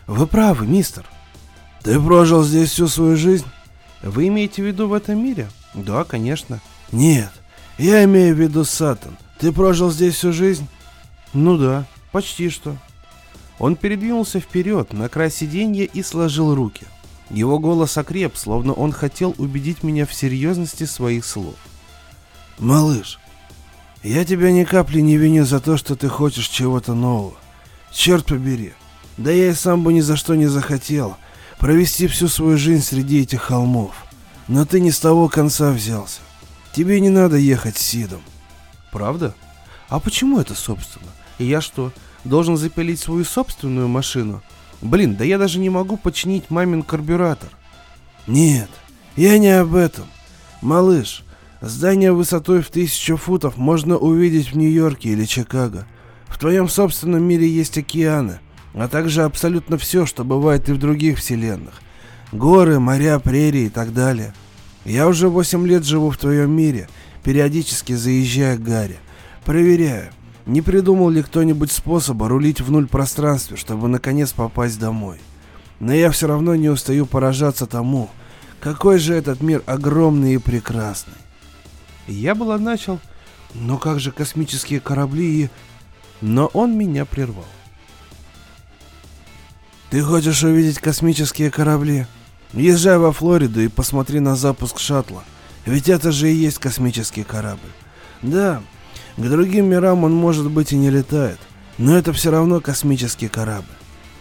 [0.06, 1.04] вы правы, мистер.
[1.82, 3.46] Ты прожил здесь всю свою жизнь?
[4.02, 5.48] Вы имеете в виду в этом мире?
[5.74, 6.60] Да, конечно.
[6.92, 7.30] Нет,
[7.78, 9.16] я имею в виду Сатан.
[9.38, 10.66] Ты прожил здесь всю жизнь?
[11.32, 12.76] Ну да, почти что.
[13.58, 16.86] Он передвинулся вперед на край сиденья и сложил руки.
[17.30, 21.54] Его голос окреп, словно он хотел убедить меня в серьезности своих слов.
[22.58, 23.18] «Малыш,
[24.02, 27.34] я тебя ни капли не виню за то, что ты хочешь чего-то нового.
[27.90, 28.74] Черт побери,
[29.16, 31.16] да я и сам бы ни за что не захотел,
[31.58, 33.94] провести всю свою жизнь среди этих холмов.
[34.46, 36.20] Но ты не с того конца взялся.
[36.74, 38.20] Тебе не надо ехать с Сидом.
[38.92, 39.34] Правда?
[39.88, 41.10] А почему это, собственно?
[41.38, 41.92] И я что,
[42.24, 44.42] должен запилить свою собственную машину?
[44.82, 47.50] Блин, да я даже не могу починить мамин карбюратор.
[48.26, 48.70] Нет,
[49.16, 50.06] я не об этом.
[50.62, 51.24] Малыш,
[51.60, 55.86] здание высотой в тысячу футов можно увидеть в Нью-Йорке или Чикаго.
[56.26, 58.40] В твоем собственном мире есть океаны,
[58.74, 61.80] а также абсолютно все, что бывает и в других вселенных.
[62.32, 64.34] Горы, моря, прерии и так далее.
[64.84, 66.88] Я уже 8 лет живу в твоем мире,
[67.22, 68.98] периодически заезжая к Гарри.
[69.44, 70.10] Проверяю,
[70.46, 75.18] не придумал ли кто-нибудь способа рулить в нуль пространстве, чтобы наконец попасть домой.
[75.80, 78.10] Но я все равно не устаю поражаться тому,
[78.60, 81.14] какой же этот мир огромный и прекрасный.
[82.06, 83.00] Я было начал,
[83.54, 85.50] но как же космические корабли и...
[86.20, 87.44] Но он меня прервал.
[89.90, 92.06] Ты хочешь увидеть космические корабли?
[92.52, 95.24] Езжай во Флориду и посмотри на запуск шаттла.
[95.66, 97.70] Ведь это же и есть космический корабль.
[98.22, 98.62] Да,
[99.16, 101.38] к другим мирам он может быть и не летает,
[101.78, 103.66] но это все равно космический корабль.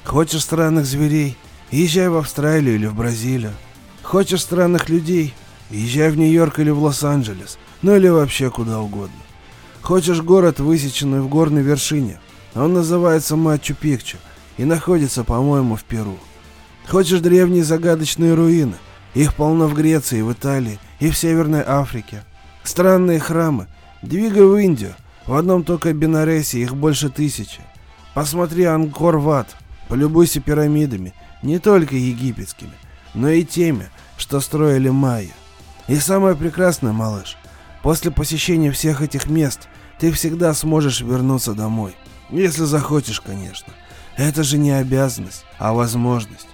[0.03, 1.37] Хочешь странных зверей?
[1.71, 3.53] Езжай в Австралию или в Бразилию.
[4.01, 5.33] Хочешь странных людей?
[5.69, 9.15] Езжай в Нью-Йорк или в Лос-Анджелес, ну или вообще куда угодно.
[9.81, 12.19] Хочешь город, высеченный в горной вершине?
[12.53, 14.17] Он называется Мачу-Пикчу–
[14.57, 16.17] и находится, по-моему, в Перу.
[16.87, 18.75] Хочешь древние загадочные руины?
[19.13, 22.23] Их полно в Греции, в Италии и в Северной Африке.
[22.63, 23.67] Странные храмы.
[24.03, 24.95] Двигай в Индию.
[25.25, 27.61] В одном только Бенаресе их больше тысячи.
[28.13, 29.55] Посмотри Ангкор-Ват.
[29.87, 32.73] Полюбуйся пирамидами, не только египетскими,
[33.13, 35.31] но и теми, что строили майя.
[35.87, 37.37] И самое прекрасное, малыш,
[37.81, 39.67] после посещения всех этих мест
[39.99, 41.95] ты всегда сможешь вернуться домой.
[42.29, 43.73] Если захочешь, конечно.
[44.17, 46.47] Это же не обязанность, а возможность.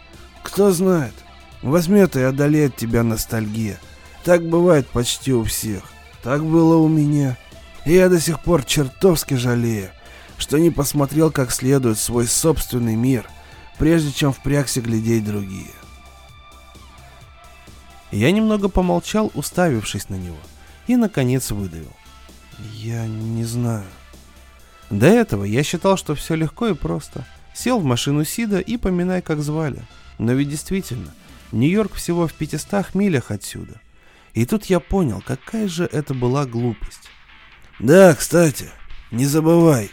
[0.43, 1.13] Кто знает,
[1.61, 3.79] возьмет и одолеет тебя ностальгия.
[4.23, 5.83] Так бывает почти у всех.
[6.23, 7.37] Так было у меня.
[7.85, 9.89] И я до сих пор чертовски жалею,
[10.37, 13.27] что не посмотрел как следует свой собственный мир,
[13.77, 15.71] прежде чем впрягся глядеть другие.
[18.11, 20.37] Я немного помолчал, уставившись на него,
[20.87, 21.93] и, наконец, выдавил.
[22.73, 23.85] «Я не знаю».
[24.89, 27.25] До этого я считал, что все легко и просто.
[27.53, 29.83] Сел в машину Сида и поминай, как звали.
[30.17, 31.13] Но ведь действительно,
[31.51, 33.79] Нью-Йорк всего в 500 милях отсюда.
[34.33, 37.09] И тут я понял, какая же это была глупость.
[37.79, 38.69] «Да, кстати,
[39.11, 39.89] не забывай,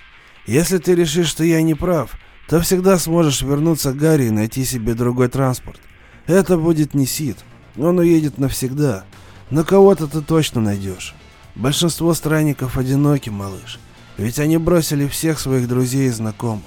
[0.46, 2.12] если ты решишь, что я не прав,
[2.48, 5.80] то всегда сможешь вернуться к Гарри и найти себе другой транспорт.
[6.26, 7.38] Это будет не Сид,
[7.76, 9.04] он уедет навсегда,
[9.50, 11.14] но кого-то ты точно найдешь.
[11.54, 13.78] Большинство странников одиноки, малыш,
[14.18, 16.64] ведь они бросили всех своих друзей и знакомых.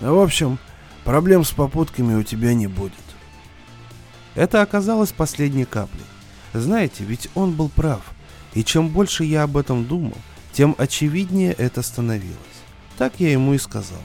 [0.00, 0.58] А в общем,
[1.04, 2.92] проблем с попутками у тебя не будет.
[4.34, 6.04] Это оказалось последней каплей.
[6.54, 8.00] Знаете, ведь он был прав.
[8.54, 10.16] И чем больше я об этом думал,
[10.52, 12.38] тем очевиднее это становилось.
[12.96, 13.98] Так я ему и сказал.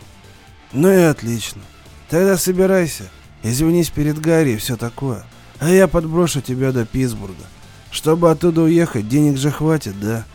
[0.73, 1.61] Ну и отлично.
[2.09, 3.05] Тогда собирайся.
[3.43, 5.23] Извинись перед Гарри и все такое.
[5.59, 7.45] А я подброшу тебя до Питтсбурга.
[7.91, 10.25] Чтобы оттуда уехать, денег же хватит, да?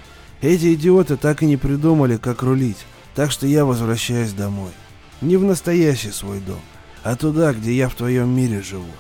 [0.41, 2.79] Эти идиоты так и не придумали, как рулить.
[3.15, 4.73] Так что я возвращаюсь домой.
[5.21, 6.61] Не в настоящий свой дом,
[7.03, 8.91] а туда, где я в твоем мире живу.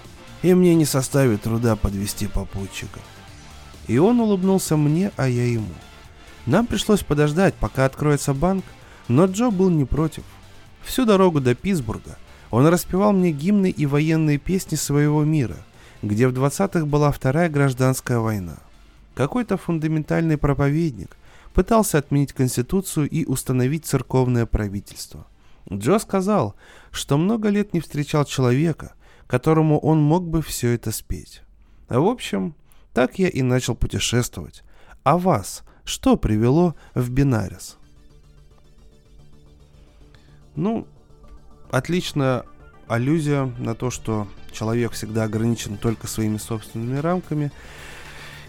[0.44, 3.00] И мне не составит труда подвести попутчика.
[3.86, 5.72] И он улыбнулся мне, а я ему.
[6.44, 8.62] Нам пришлось подождать, пока откроется банк,
[9.08, 10.22] но Джо был не против.
[10.82, 12.18] Всю дорогу до Питтсбурга
[12.50, 15.56] он распевал мне гимны и военные песни своего мира,
[16.02, 18.58] где в 20-х была Вторая гражданская война.
[19.14, 21.16] Какой-то фундаментальный проповедник
[21.54, 25.26] пытался отменить Конституцию и установить церковное правительство.
[25.72, 26.54] Джо сказал,
[26.90, 28.92] что много лет не встречал человека,
[29.26, 31.42] которому он мог бы все это спеть.
[31.88, 32.54] А в общем,
[32.92, 34.62] так я и начал путешествовать.
[35.02, 37.76] А вас что привело в Бинарис?
[40.56, 40.86] Ну,
[41.70, 42.44] отличная
[42.88, 47.52] аллюзия на то, что человек всегда ограничен только своими собственными рамками.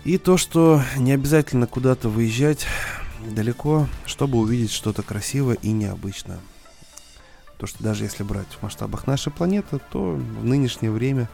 [0.06, 2.68] И то, что не обязательно куда-то выезжать
[3.28, 6.40] далеко, чтобы увидеть что-то красивое и необычное.
[7.58, 11.30] То, что даже если брать в масштабах нашей планеты, то в нынешнее время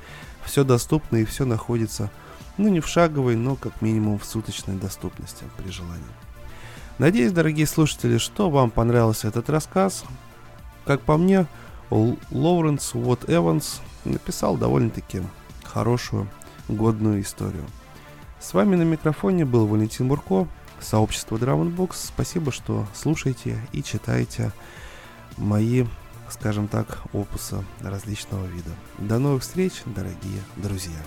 [0.45, 2.11] все доступно и все находится,
[2.57, 6.03] ну не в шаговой, но как минимум в суточной доступности при желании.
[6.99, 10.03] Надеюсь, дорогие слушатели, что вам понравился этот рассказ.
[10.85, 11.47] Как по мне,
[11.89, 15.23] Лоуренс Уотт Эванс написал довольно-таки
[15.63, 16.27] хорошую,
[16.67, 17.65] годную историю.
[18.39, 20.47] С вами на микрофоне был Валентин Бурко,
[20.79, 21.95] сообщество Drum Box.
[22.07, 24.51] Спасибо, что слушаете и читаете
[25.37, 25.85] мои,
[26.31, 28.71] скажем так, опусы различного вида.
[28.97, 30.97] До новых встреч, дорогие друзья!